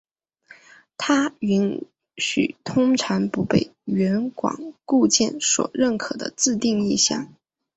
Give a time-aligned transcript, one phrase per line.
[0.97, 1.85] 它允
[2.17, 7.31] 许通常不被原厂固件所认可的自定义项。